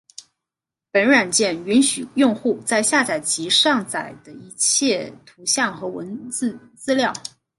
[0.89, 7.13] 本软件允许用户在下载其上载的一切图像和文字资料。